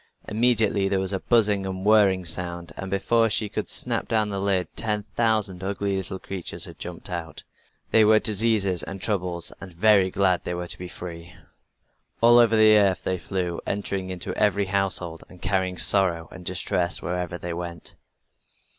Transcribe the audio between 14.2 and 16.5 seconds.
every household, and carrying sorrow and